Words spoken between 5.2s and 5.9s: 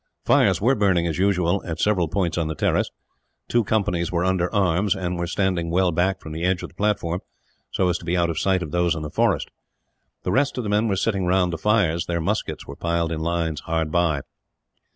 standing